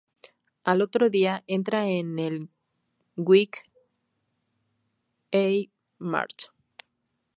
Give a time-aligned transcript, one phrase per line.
[0.63, 2.49] Al otro día, entra en el
[3.17, 6.45] Kwik-e Mart.